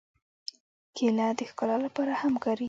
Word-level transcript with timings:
کېله 0.95 1.27
د 1.37 1.39
ښکلا 1.49 1.77
لپاره 1.85 2.11
هم 2.21 2.33
کارېږي. 2.43 2.59